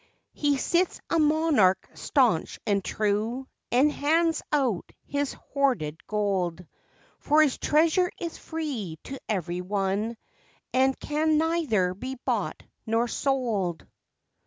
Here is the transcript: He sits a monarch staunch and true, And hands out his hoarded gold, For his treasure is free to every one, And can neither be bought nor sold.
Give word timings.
He 0.33 0.57
sits 0.57 0.99
a 1.11 1.19
monarch 1.19 1.87
staunch 1.93 2.59
and 2.65 2.83
true, 2.83 3.47
And 3.71 3.91
hands 3.91 4.41
out 4.51 4.91
his 5.05 5.33
hoarded 5.33 6.07
gold, 6.07 6.65
For 7.19 7.43
his 7.43 7.59
treasure 7.59 8.11
is 8.19 8.35
free 8.35 8.97
to 9.03 9.19
every 9.29 9.61
one, 9.61 10.17
And 10.73 10.99
can 10.99 11.37
neither 11.37 11.93
be 11.93 12.15
bought 12.25 12.63
nor 12.87 13.07
sold. 13.07 13.85